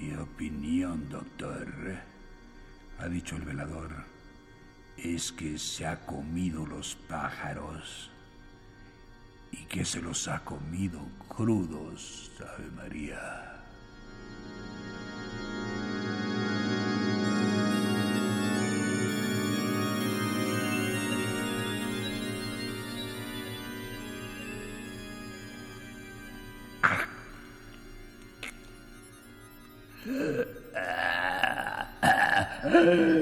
Mi 0.00 0.14
opinión, 0.14 1.08
doctor, 1.08 1.66
ha 3.00 3.08
dicho 3.08 3.34
el 3.34 3.42
velador, 3.42 3.90
es 4.96 5.32
que 5.32 5.58
se 5.58 5.88
ha 5.88 6.06
comido 6.06 6.64
los 6.64 6.94
pájaros 6.94 8.12
que 9.72 9.86
se 9.86 10.02
los 10.02 10.28
ha 10.28 10.44
comido 10.44 11.00
crudos, 11.28 12.30
sabe 12.36 12.70
María. 12.76 13.48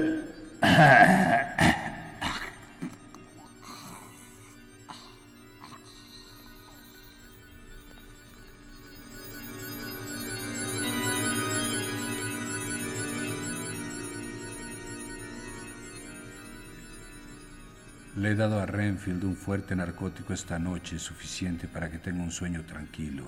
dado 18.41 18.59
a 18.59 18.65
Renfield 18.65 19.23
un 19.23 19.35
fuerte 19.35 19.75
narcótico 19.75 20.33
esta 20.33 20.57
noche 20.57 20.97
suficiente 20.97 21.67
para 21.67 21.91
que 21.91 21.99
tenga 21.99 22.23
un 22.23 22.31
sueño 22.31 22.65
tranquilo. 22.65 23.27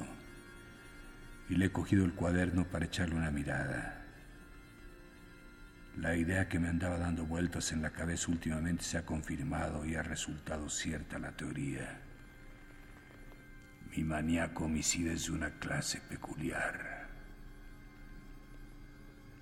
Y 1.50 1.56
le 1.56 1.66
he 1.66 1.72
cogido 1.72 2.04
el 2.04 2.14
cuaderno 2.14 2.66
para 2.66 2.86
echarle 2.86 3.18
una 3.18 3.30
mirada. 3.30 4.08
La 5.98 6.16
idea 6.16 6.50
que 6.50 6.58
me 6.58 6.68
andaba 6.68 6.98
dando 6.98 7.28
vueltas 7.28 7.72
en 7.74 7.84
la 7.84 7.92
cabeza 7.92 8.32
últimamente 8.32 8.84
se 8.86 8.98
ha 8.98 9.06
confirmado 9.06 9.86
y 9.86 9.94
ha 9.94 10.02
resultado 10.02 10.68
cierta 10.68 11.20
la 11.20 11.32
teoría. 11.34 12.02
Mi 13.96 14.04
maníaco 14.04 14.66
homicida 14.66 15.14
es 15.14 15.28
de 15.28 15.34
una 15.34 15.52
clase 15.60 16.02
peculiar. 16.10 17.08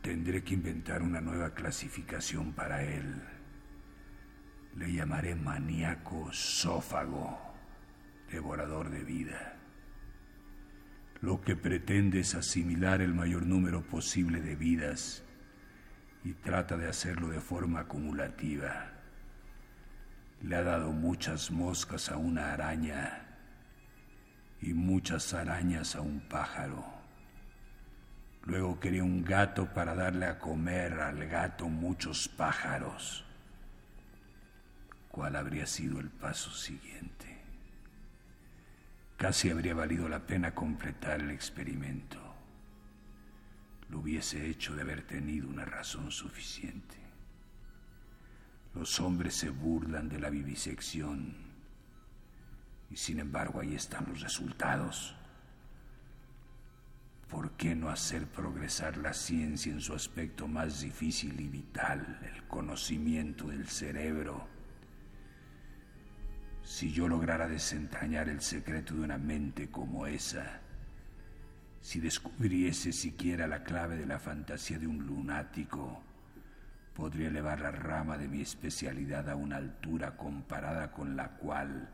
Tendré 0.02 0.44
que 0.44 0.56
inventar 0.56 1.02
una 1.02 1.22
nueva 1.22 1.54
clasificación 1.54 2.52
para 2.52 2.84
él. 2.84 3.22
Le 4.76 4.92
llamaré 4.92 5.36
maníaco 5.36 6.32
sófago, 6.32 7.40
devorador 8.32 8.90
de 8.90 9.04
vida. 9.04 9.58
Lo 11.22 11.42
que 11.42 11.56
pretende 11.56 12.22
es 12.22 12.34
asimilar 12.34 13.02
el 13.02 13.14
mayor 13.14 13.46
número 13.46 13.84
posible 13.84 14.42
de 14.42 14.56
vidas 14.56 15.24
y 16.24 16.34
trata 16.34 16.78
de 16.78 16.88
hacerlo 16.88 17.30
de 17.30 17.40
forma 17.40 17.82
acumulativa. 17.82 18.92
Le 20.42 20.56
ha 20.56 20.64
dado 20.64 20.92
muchas 20.92 21.52
moscas 21.52 22.10
a 22.10 22.18
una 22.18 22.54
araña 22.54 23.28
y 24.62 24.74
muchas 24.74 25.34
arañas 25.34 25.96
a 25.96 26.02
un 26.02 26.22
pájaro. 26.22 26.84
Luego 28.44 28.80
quería 28.80 29.04
un 29.04 29.24
gato 29.24 29.72
para 29.74 29.94
darle 29.94 30.26
a 30.26 30.40
comer 30.40 30.94
al 30.94 31.28
gato 31.28 31.70
muchos 31.70 32.28
pájaros. 32.28 33.26
¿Cuál 35.12 35.36
habría 35.36 35.68
sido 35.68 36.00
el 36.00 36.10
paso 36.10 36.52
siguiente? 36.52 37.42
Casi 39.18 39.50
habría 39.50 39.74
valido 39.74 40.08
la 40.08 40.26
pena 40.26 40.56
completar 40.56 41.20
el 41.20 41.32
experimento. 41.32 42.18
lo 43.90 44.00
hubiese 44.00 44.50
hecho 44.50 44.74
de 44.74 44.84
haber 44.84 45.06
tenido 45.06 45.50
una 45.50 45.66
razón 45.66 46.12
suficiente. 46.12 46.96
Los 48.74 49.02
hombres 49.02 49.36
se 49.36 49.50
burlan 49.50 50.08
de 50.08 50.18
la 50.18 50.30
vivisección 50.30 51.36
y 52.90 52.96
sin 52.96 53.20
embargo 53.20 53.60
ahí 53.60 53.76
están 53.76 54.06
los 54.08 54.22
resultados. 54.22 55.14
¿Por 57.30 57.52
qué 57.58 57.76
no 57.76 57.90
hacer 57.90 58.28
progresar 58.28 58.96
la 58.96 59.14
ciencia 59.14 59.74
en 59.74 59.82
su 59.82 59.94
aspecto 59.94 60.48
más 60.48 60.80
difícil 60.80 61.38
y 61.42 61.50
vital, 61.50 62.22
el 62.34 62.48
conocimiento 62.48 63.48
del 63.50 63.68
cerebro? 63.68 64.51
Si 66.72 66.94
yo 66.94 67.10
lograra 67.10 67.50
desentrañar 67.50 68.30
el 68.30 68.40
secreto 68.40 68.96
de 68.96 69.02
una 69.02 69.18
mente 69.18 69.70
como 69.70 70.08
esa, 70.08 70.62
si 71.82 72.00
descubriese 72.00 72.94
siquiera 72.94 73.46
la 73.46 73.66
clave 73.66 73.98
de 73.98 74.06
la 74.06 74.20
fantasía 74.20 74.80
de 74.80 74.88
un 74.88 75.06
lunático, 75.06 76.02
podría 76.96 77.28
elevar 77.28 77.60
la 77.60 77.72
rama 77.72 78.18
de 78.18 78.30
mi 78.30 78.40
especialidad 78.40 79.30
a 79.30 79.36
una 79.36 79.58
altura 79.58 80.16
comparada 80.16 80.94
con 80.94 81.18
la 81.18 81.32
cual 81.32 81.90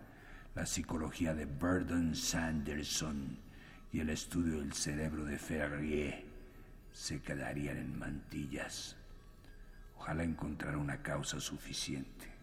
la 0.53 0.67
psicología 0.67 1.33
de 1.33 1.45
Burden 1.45 2.15
Sanderson 2.15 3.35
y 3.91 4.01
el 4.01 4.11
estudio 4.11 4.59
del 4.59 4.73
cerebro 4.73 5.25
de 5.25 5.39
Ferrier 5.39 6.23
se 6.93 7.19
quedarían 7.23 7.77
en 7.77 7.97
mantillas. 7.97 8.95
Ojalá 9.97 10.23
encontrar 10.23 10.77
una 10.77 11.01
causa 11.01 11.39
suficiente. 11.39 12.36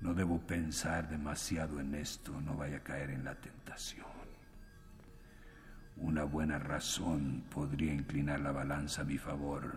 No 0.00 0.14
debo 0.14 0.38
pensar 0.38 1.08
demasiado 1.08 1.80
en 1.80 1.94
esto, 1.94 2.40
no 2.40 2.56
vaya 2.56 2.76
a 2.76 2.82
caer 2.84 3.10
en 3.10 3.24
la 3.24 3.34
tentación. 3.34 4.06
Una 5.96 6.22
buena 6.22 6.58
razón 6.58 7.44
podría 7.50 7.92
inclinar 7.92 8.40
la 8.40 8.52
balanza 8.52 9.02
a 9.02 9.04
mi 9.04 9.18
favor, 9.18 9.76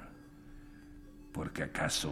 porque 1.33 1.63
acaso 1.63 2.11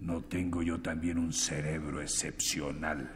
no 0.00 0.22
tengo 0.22 0.62
yo 0.62 0.80
también 0.80 1.18
un 1.18 1.32
cerebro 1.32 2.02
excepcional. 2.02 3.08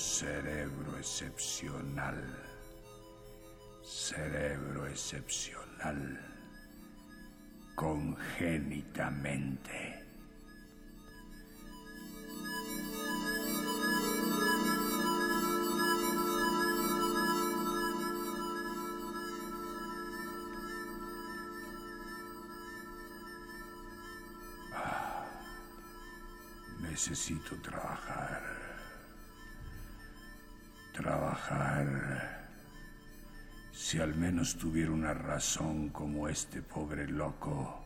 Cerebro 0.00 0.96
excepcional. 0.96 2.16
Cerebro 3.82 4.86
excepcional. 4.86 6.18
Congénitamente. 7.74 10.00
Necesito 26.80 27.60
trabajar. 27.60 28.59
Trabajar. 31.00 32.50
Si 33.72 33.98
al 33.98 34.14
menos 34.16 34.56
tuviera 34.56 34.90
una 34.90 35.14
razón 35.14 35.88
como 35.88 36.28
este 36.28 36.60
pobre 36.60 37.08
loco, 37.08 37.82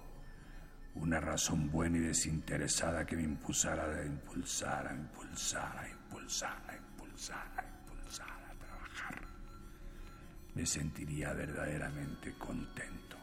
una 0.96 1.20
razón 1.20 1.70
buena 1.70 1.98
y 1.98 2.00
desinteresada 2.00 3.07
que 3.07 3.14
me 3.14 3.22
impulsara 3.22 3.85
a 3.85 4.05
impulsar, 4.05 4.88
a 4.88 4.94
impulsar, 4.96 5.79
a 5.79 5.88
impulsar, 5.88 6.61
a 6.66 6.74
impulsar, 6.74 7.46
a 7.57 7.64
impulsar, 7.64 8.50
a 8.50 8.55
trabajar, 8.59 9.22
me 10.57 10.66
sentiría 10.66 11.33
verdaderamente 11.35 12.35
contento. 12.37 13.13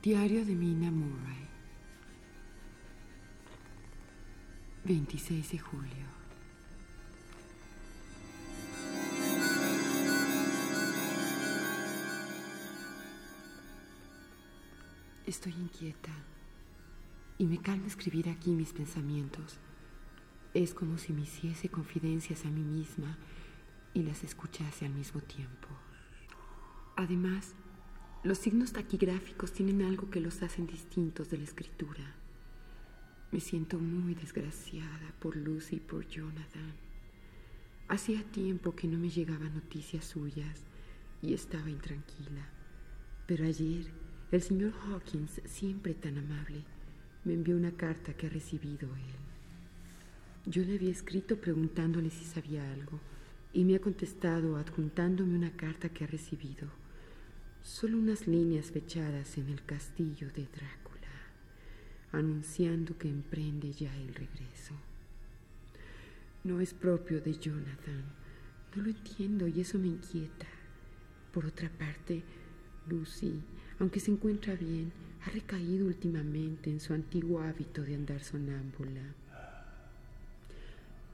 Diario 0.00 0.44
de 0.44 0.54
Mina 0.54 0.92
Murray. 0.92 1.48
26 4.84 5.50
de 5.50 5.58
julio. 5.58 6.06
Estoy 15.26 15.52
inquieta 15.54 16.12
y 17.36 17.46
me 17.46 17.58
calma 17.60 17.88
escribir 17.88 18.28
aquí 18.28 18.52
mis 18.52 18.72
pensamientos. 18.72 19.58
Es 20.54 20.74
como 20.74 20.96
si 20.98 21.12
me 21.12 21.22
hiciese 21.22 21.70
confidencias 21.70 22.44
a 22.44 22.50
mí 22.50 22.62
misma 22.62 23.18
y 23.94 24.04
las 24.04 24.22
escuchase 24.22 24.86
al 24.86 24.92
mismo 24.92 25.20
tiempo. 25.22 25.66
Además, 26.94 27.56
los 28.24 28.38
signos 28.38 28.72
taquigráficos 28.72 29.52
tienen 29.52 29.82
algo 29.82 30.10
que 30.10 30.20
los 30.20 30.42
hacen 30.42 30.66
distintos 30.66 31.30
de 31.30 31.38
la 31.38 31.44
escritura. 31.44 32.16
Me 33.30 33.38
siento 33.38 33.78
muy 33.78 34.14
desgraciada 34.14 35.14
por 35.20 35.36
Lucy 35.36 35.76
y 35.76 35.80
por 35.80 36.06
Jonathan. 36.08 36.72
Hacía 37.86 38.24
tiempo 38.24 38.74
que 38.74 38.88
no 38.88 38.98
me 38.98 39.08
llegaban 39.08 39.54
noticias 39.54 40.04
suyas 40.04 40.64
y 41.22 41.32
estaba 41.32 41.70
intranquila. 41.70 42.48
Pero 43.26 43.44
ayer 43.44 43.86
el 44.32 44.42
señor 44.42 44.72
Hawkins, 44.82 45.40
siempre 45.44 45.94
tan 45.94 46.18
amable, 46.18 46.64
me 47.24 47.34
envió 47.34 47.56
una 47.56 47.72
carta 47.72 48.14
que 48.14 48.26
ha 48.26 48.30
recibido 48.30 48.88
él. 48.96 50.50
Yo 50.50 50.64
le 50.64 50.74
había 50.74 50.90
escrito 50.90 51.36
preguntándole 51.36 52.10
si 52.10 52.24
sabía 52.24 52.72
algo 52.72 52.98
y 53.52 53.64
me 53.64 53.76
ha 53.76 53.80
contestado 53.80 54.56
adjuntándome 54.56 55.36
una 55.36 55.52
carta 55.52 55.88
que 55.90 56.04
ha 56.04 56.08
recibido. 56.08 56.77
Solo 57.62 57.98
unas 57.98 58.26
líneas 58.26 58.70
fechadas 58.70 59.36
en 59.36 59.48
el 59.48 59.64
castillo 59.64 60.28
de 60.28 60.46
Drácula, 60.46 61.08
anunciando 62.12 62.96
que 62.96 63.08
emprende 63.08 63.72
ya 63.72 63.94
el 63.96 64.14
regreso. 64.14 64.74
No 66.44 66.60
es 66.60 66.72
propio 66.72 67.20
de 67.20 67.34
Jonathan. 67.34 68.04
No 68.74 68.82
lo 68.82 68.90
entiendo 68.90 69.46
y 69.48 69.60
eso 69.60 69.78
me 69.78 69.88
inquieta. 69.88 70.46
Por 71.32 71.46
otra 71.46 71.68
parte, 71.68 72.22
Lucy, 72.88 73.42
aunque 73.78 74.00
se 74.00 74.10
encuentra 74.10 74.54
bien, 74.54 74.92
ha 75.26 75.30
recaído 75.30 75.86
últimamente 75.86 76.70
en 76.70 76.80
su 76.80 76.94
antiguo 76.94 77.40
hábito 77.42 77.82
de 77.82 77.94
andar 77.94 78.22
sonámbula. 78.22 79.02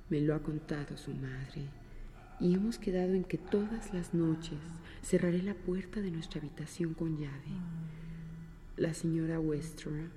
Me 0.09 0.21
lo 0.21 0.35
ha 0.35 0.43
contado 0.43 0.97
su 0.97 1.13
madre 1.15 1.84
y 2.41 2.55
hemos 2.55 2.79
quedado 2.79 3.15
en 3.15 3.25
que 3.25 3.39
todas 3.39 3.93
las 3.95 4.15
noches 4.15 4.59
cerraré 5.03 5.43
la 5.43 5.55
puerta 5.55 6.01
de 6.01 6.11
nuestra 6.11 6.41
habitación 6.41 6.95
con 6.95 7.17
llave. 7.17 7.53
La 8.77 8.95
señora 8.95 9.39
Westra 9.39 10.11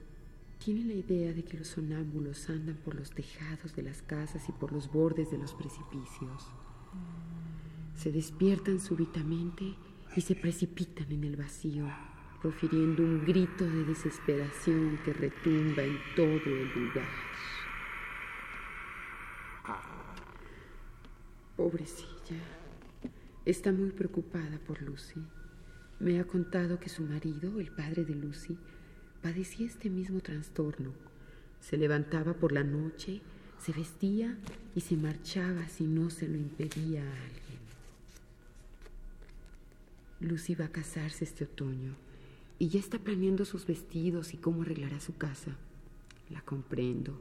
tiene 0.57 0.85
la 0.85 0.93
idea 0.93 1.33
de 1.33 1.43
que 1.43 1.57
los 1.57 1.67
sonámbulos 1.67 2.49
andan 2.49 2.75
por 2.77 2.95
los 2.95 3.11
tejados 3.11 3.75
de 3.75 3.83
las 3.83 4.01
casas 4.01 4.49
y 4.49 4.51
por 4.51 4.71
los 4.71 4.91
bordes 4.91 5.29
de 5.31 5.37
los 5.37 5.53
precipicios. 5.53 6.47
Se 7.95 8.11
despiertan 8.11 8.79
súbitamente 8.79 9.75
y 10.15 10.21
se 10.21 10.35
precipitan 10.35 11.11
en 11.11 11.23
el 11.23 11.35
vacío, 11.35 11.87
profiriendo 12.41 13.03
un 13.03 13.23
grito 13.25 13.65
de 13.65 13.85
desesperación 13.85 14.99
que 15.05 15.13
retumba 15.13 15.83
en 15.83 15.97
todo 16.15 16.45
el 16.45 16.67
lugar. 16.73 17.07
Pobrecilla. 21.57 22.37
Está 23.43 23.71
muy 23.71 23.89
preocupada 23.89 24.59
por 24.67 24.79
Lucy. 24.83 25.19
Me 25.99 26.19
ha 26.19 26.23
contado 26.23 26.79
que 26.79 26.87
su 26.87 27.01
marido, 27.01 27.59
el 27.59 27.71
padre 27.71 28.05
de 28.05 28.13
Lucy, 28.13 28.55
padecía 29.23 29.65
este 29.65 29.89
mismo 29.89 30.19
trastorno. 30.19 30.91
Se 31.59 31.75
levantaba 31.75 32.35
por 32.35 32.51
la 32.51 32.63
noche, 32.63 33.21
se 33.59 33.73
vestía 33.73 34.37
y 34.75 34.81
se 34.81 34.95
marchaba 34.97 35.67
si 35.67 35.85
no 35.85 36.11
se 36.11 36.27
lo 36.27 36.37
impedía 36.37 37.01
a 37.01 37.23
alguien. 37.25 37.57
Lucy 40.19 40.53
va 40.53 40.65
a 40.65 40.71
casarse 40.71 41.23
este 41.25 41.45
otoño 41.45 41.95
y 42.59 42.69
ya 42.69 42.79
está 42.79 42.99
planeando 42.99 43.45
sus 43.45 43.65
vestidos 43.65 44.35
y 44.35 44.37
cómo 44.37 44.61
arreglará 44.61 44.99
su 44.99 45.17
casa. 45.17 45.57
La 46.29 46.41
comprendo, 46.41 47.17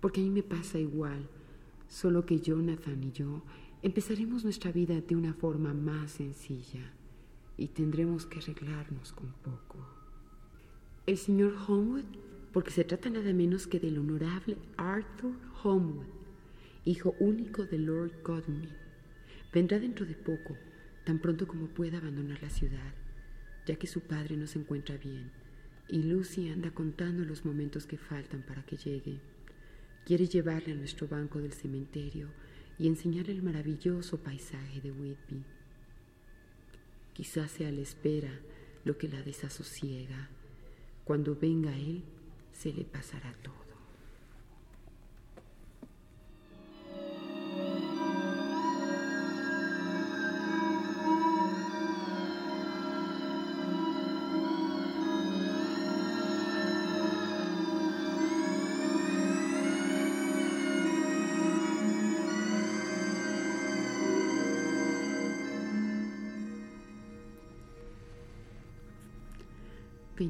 porque 0.00 0.20
a 0.20 0.24
mí 0.24 0.30
me 0.30 0.42
pasa 0.42 0.80
igual, 0.80 1.28
solo 1.92 2.24
que 2.24 2.40
Jonathan 2.40 3.04
y 3.04 3.12
yo 3.12 3.42
empezaremos 3.82 4.44
nuestra 4.44 4.72
vida 4.72 4.98
de 5.02 5.14
una 5.14 5.34
forma 5.34 5.74
más 5.74 6.12
sencilla 6.12 6.90
y 7.58 7.68
tendremos 7.68 8.24
que 8.24 8.38
arreglarnos 8.38 9.12
con 9.12 9.30
poco. 9.42 9.86
El 11.04 11.18
señor 11.18 11.54
Homewood, 11.68 12.06
porque 12.50 12.70
se 12.70 12.84
trata 12.84 13.10
nada 13.10 13.34
menos 13.34 13.66
que 13.66 13.78
del 13.78 13.98
honorable 13.98 14.56
Arthur 14.78 15.34
Homewood, 15.62 16.06
hijo 16.86 17.14
único 17.20 17.66
de 17.66 17.78
Lord 17.78 18.22
Godalming, 18.24 18.72
vendrá 19.52 19.78
dentro 19.78 20.06
de 20.06 20.14
poco, 20.14 20.56
tan 21.04 21.18
pronto 21.18 21.46
como 21.46 21.66
pueda 21.66 21.98
abandonar 21.98 22.42
la 22.42 22.48
ciudad, 22.48 22.94
ya 23.66 23.76
que 23.76 23.86
su 23.86 24.00
padre 24.00 24.38
no 24.38 24.46
se 24.46 24.60
encuentra 24.60 24.96
bien 24.96 25.30
y 25.90 26.04
Lucy 26.04 26.48
anda 26.48 26.70
contando 26.70 27.22
los 27.22 27.44
momentos 27.44 27.86
que 27.86 27.98
faltan 27.98 28.40
para 28.40 28.62
que 28.62 28.78
llegue. 28.78 29.20
Quiere 30.04 30.26
llevarle 30.26 30.72
a 30.72 30.76
nuestro 30.76 31.06
banco 31.06 31.38
del 31.38 31.52
cementerio 31.52 32.28
y 32.78 32.88
enseñarle 32.88 33.32
el 33.32 33.42
maravilloso 33.42 34.18
paisaje 34.18 34.80
de 34.80 34.90
Whitby. 34.90 35.44
Quizás 37.12 37.50
sea 37.50 37.70
la 37.70 37.80
espera 37.80 38.40
lo 38.84 38.98
que 38.98 39.08
la 39.08 39.22
desasosiega. 39.22 40.28
Cuando 41.04 41.36
venga 41.36 41.76
él, 41.76 42.02
se 42.52 42.72
le 42.72 42.84
pasará 42.84 43.32
todo. 43.42 43.71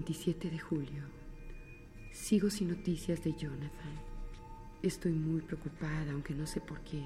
27 0.03 0.51
de 0.51 0.59
julio. 0.59 1.05
Sigo 2.11 2.51
sin 2.51 2.71
noticias 2.71 3.23
de 3.23 3.35
Jonathan. 3.35 3.95
Estoy 4.83 5.13
muy 5.13 5.43
preocupada, 5.43 6.11
aunque 6.11 6.35
no 6.35 6.45
sé 6.45 6.61
por 6.61 6.81
qué. 6.81 7.05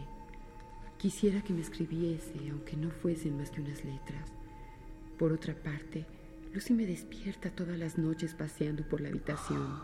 Quisiera 0.96 1.42
que 1.42 1.52
me 1.52 1.60
escribiese, 1.60 2.32
aunque 2.50 2.74
no 2.74 2.90
fuesen 2.90 3.36
más 3.36 3.50
que 3.50 3.60
unas 3.60 3.84
letras. 3.84 4.32
Por 5.18 5.30
otra 5.30 5.54
parte, 5.54 6.06
Lucy 6.54 6.72
me 6.72 6.86
despierta 6.86 7.50
todas 7.50 7.78
las 7.78 7.98
noches 7.98 8.32
paseando 8.32 8.82
por 8.88 9.02
la 9.02 9.10
habitación. 9.10 9.78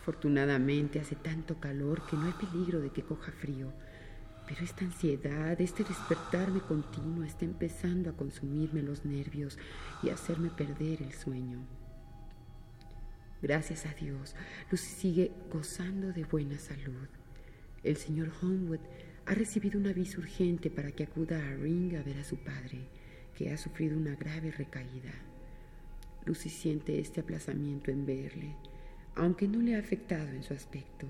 Afortunadamente 0.00 1.00
hace 1.00 1.16
tanto 1.16 1.60
calor 1.60 2.06
que 2.06 2.16
no 2.16 2.24
hay 2.24 2.32
peligro 2.32 2.80
de 2.80 2.88
que 2.88 3.02
coja 3.02 3.30
frío. 3.30 3.74
Pero 4.48 4.64
esta 4.64 4.86
ansiedad, 4.86 5.60
este 5.60 5.84
despertarme 5.84 6.60
continuo 6.60 7.24
está 7.24 7.44
empezando 7.44 8.08
a 8.08 8.16
consumirme 8.16 8.82
los 8.82 9.04
nervios 9.04 9.58
y 10.02 10.08
a 10.08 10.14
hacerme 10.14 10.48
perder 10.48 11.02
el 11.02 11.12
sueño. 11.12 11.81
Gracias 13.42 13.86
a 13.86 13.94
Dios, 13.94 14.36
Lucy 14.70 14.86
sigue 14.86 15.32
gozando 15.50 16.12
de 16.12 16.22
buena 16.22 16.58
salud. 16.58 17.08
El 17.82 17.96
señor 17.96 18.30
Homewood 18.40 18.78
ha 19.26 19.34
recibido 19.34 19.80
un 19.80 19.88
aviso 19.88 20.20
urgente 20.20 20.70
para 20.70 20.92
que 20.92 21.02
acuda 21.02 21.38
a 21.38 21.56
Ring 21.56 21.96
a 21.96 22.04
ver 22.04 22.18
a 22.18 22.24
su 22.24 22.36
padre, 22.36 22.86
que 23.34 23.50
ha 23.50 23.56
sufrido 23.56 23.96
una 23.96 24.14
grave 24.14 24.52
recaída. 24.52 25.12
Lucy 26.24 26.50
siente 26.50 27.00
este 27.00 27.20
aplazamiento 27.20 27.90
en 27.90 28.06
verle, 28.06 28.54
aunque 29.16 29.48
no 29.48 29.58
le 29.58 29.74
ha 29.74 29.80
afectado 29.80 30.28
en 30.28 30.44
su 30.44 30.54
aspecto. 30.54 31.08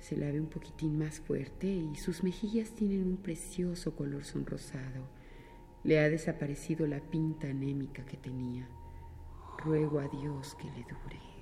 Se 0.00 0.18
la 0.18 0.30
ve 0.30 0.42
un 0.42 0.50
poquitín 0.50 0.98
más 0.98 1.18
fuerte 1.18 1.66
y 1.66 1.96
sus 1.96 2.22
mejillas 2.22 2.74
tienen 2.74 3.04
un 3.04 3.16
precioso 3.16 3.96
color 3.96 4.22
sonrosado. 4.24 5.08
Le 5.82 5.98
ha 5.98 6.10
desaparecido 6.10 6.86
la 6.86 7.00
pinta 7.00 7.48
anémica 7.48 8.04
que 8.04 8.18
tenía. 8.18 8.68
Ruego 9.64 9.98
a 10.00 10.08
Dios 10.08 10.54
que 10.56 10.66
le 10.66 10.82
dure. 10.82 11.37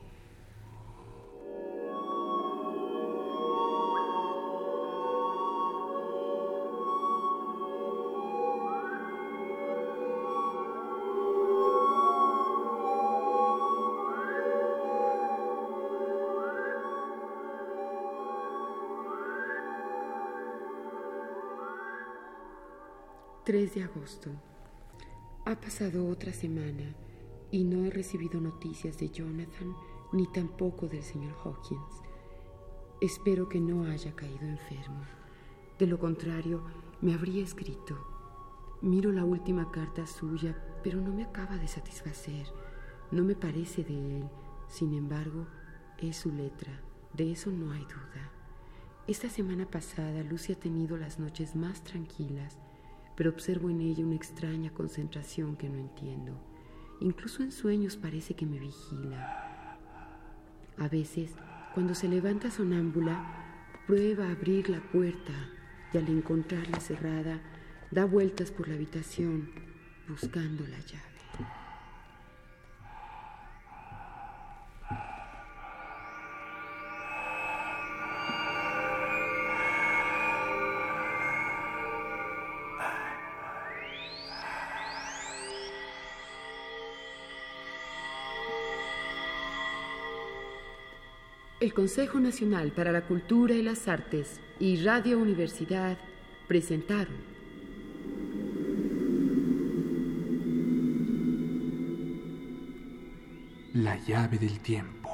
De 23.77 23.85
agosto. 23.85 24.31
Ha 25.45 25.61
pasado 25.61 26.09
otra 26.09 26.33
semana 26.33 26.95
y 27.51 27.63
no 27.65 27.85
he 27.85 27.91
recibido 27.91 28.41
noticias 28.41 28.97
de 28.97 29.11
Jonathan 29.11 29.77
ni 30.13 30.27
tampoco 30.29 30.89
del 30.89 31.03
señor 31.03 31.35
Hawkins. 31.45 32.03
Espero 33.03 33.51
que 33.51 33.61
no 33.61 33.85
haya 33.85 34.17
caído 34.17 34.47
enfermo. 34.47 35.03
De 35.79 35.87
lo 35.87 35.99
contrario, 35.99 36.65
me 37.03 37.13
habría 37.13 37.45
escrito. 37.45 37.99
Miro 38.81 39.13
la 39.13 39.27
última 39.27 39.71
carta 39.71 40.07
suya, 40.07 40.57
pero 40.83 40.99
no 41.03 41.13
me 41.13 41.25
acaba 41.25 41.59
de 41.59 41.69
satisfacer. 41.69 42.47
No 43.11 43.25
me 43.25 43.35
parece 43.35 43.85
de 43.85 44.21
él. 44.21 44.25
Sin 44.69 44.95
embargo, 44.95 45.47
es 45.99 46.17
su 46.17 46.33
letra. 46.33 46.81
De 47.13 47.31
eso 47.31 47.51
no 47.51 47.73
hay 47.73 47.83
duda. 47.83 48.33
Esta 49.07 49.29
semana 49.29 49.71
pasada, 49.71 50.23
Lucy 50.23 50.55
ha 50.55 50.59
tenido 50.59 50.97
las 50.97 51.19
noches 51.19 51.55
más 51.55 51.85
tranquilas 51.85 52.59
pero 53.17 53.31
observo 53.31 53.71
en 53.71 53.81
ella 53.81 54.05
una 54.05 54.15
extraña 54.15 54.71
concentración 54.73 55.57
que 55.57 55.69
no 55.69 55.79
entiendo. 55.79 56.39
Incluso 57.01 57.43
en 57.43 57.53
sueños 57.53 57.97
parece 57.97 58.35
que 58.35 58.47
me 58.47 58.59
vigila. 58.59 59.79
A 60.79 60.89
veces, 60.89 61.35
cuando 61.75 61.95
se 61.95 62.09
levanta 62.09 62.51
sonámbula, 62.51 63.73
prueba 63.87 64.27
a 64.27 64.33
abrir 64.33 64.69
la 64.69 64.81
puerta 64.81 65.33
y 65.93 65.99
al 65.99 66.09
encontrarla 66.09 66.81
cerrada, 66.81 67.41
da 67.91 68.05
vueltas 68.05 68.51
por 68.51 68.69
la 68.69 68.75
habitación 68.75 69.51
buscando 70.09 70.67
la 70.67 70.79
llave. 70.81 71.16
Consejo 91.77 92.19
Nacional 92.21 92.73
para 92.73 92.91
la 92.91 93.03
Cultura 93.03 93.53
y 93.53 93.61
las 93.61 93.87
Artes 93.87 94.41
y 94.59 94.83
Radio 94.83 95.19
Universidad 95.19 95.99
presentaron 96.49 97.19
La 103.75 103.95
llave 104.07 104.39
del 104.39 104.59
tiempo. 104.61 105.11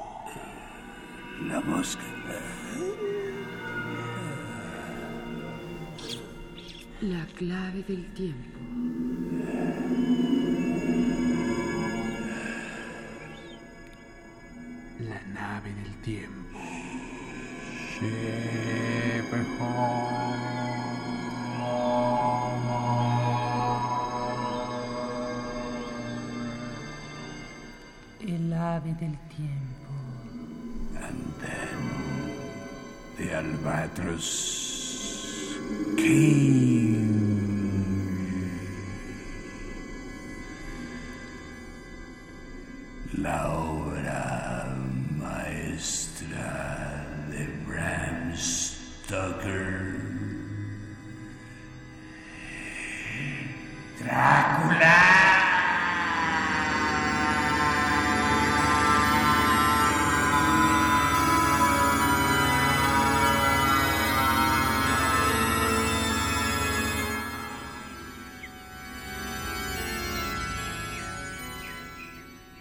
La 1.49 1.59
mosca. 1.59 2.01
La 7.01 7.25
clave 7.35 7.83
del 7.83 8.05
tiempo. 8.13 8.59
La 15.01 15.21
nave 15.33 15.73
del 15.73 15.93
tiempo. 16.01 16.52
El 28.25 28.53
ave 28.53 28.93
del 28.93 29.17
tiempo. 29.27 29.91
And 30.95 31.33
then 31.41 31.77
the 33.17 33.33
albatross 33.33 34.29
came. 35.97 36.52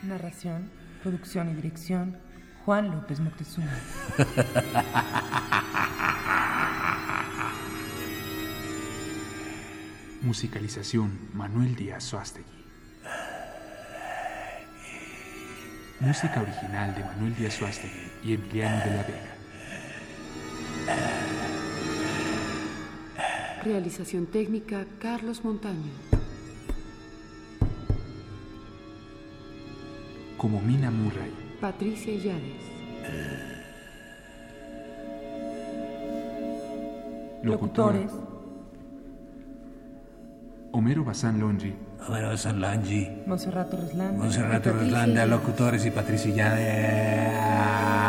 Narración, 0.03 0.69
producción 1.03 1.49
y 1.51 1.55
dirección, 1.55 2.19
Juan 2.65 2.91
López 2.91 3.21
Moctezuma. 3.21 3.71
Musicalización 10.23 11.19
Manuel 11.35 11.77
Díaz 11.77 12.05
Suástegui. 12.05 12.51
Música 16.01 16.43
original 16.43 16.95
de 16.95 17.05
Manuel 17.05 17.37
Díaz 17.37 17.55
Suástegui 17.55 18.11
y 18.25 18.35
Emiliano 18.35 18.85
de 18.85 18.91
la 18.91 19.03
Vega. 19.05 19.37
Realización 23.65 24.27
técnica 24.27 24.85
Carlos 25.01 25.45
Montaño. 25.45 26.22
Como 30.43 30.61
Mina 30.61 30.91
Murray, 30.91 31.33
Patricia 31.61 32.13
Yades. 32.13 32.65
Locutores, 37.45 38.11
Homero 40.73 41.05
Bazán 41.05 41.39
Longi, 41.39 41.73
Homero 42.09 42.37
San 42.37 42.61
Langi, 42.61 43.23
Monserrato 43.25 43.77
Reslanda. 43.77 44.19
Monserrato 44.19 44.73
Yades. 44.73 45.29
locutores 45.29 45.87
y 45.87 45.93
Patricia 45.93 46.35
Yades. 46.35 48.02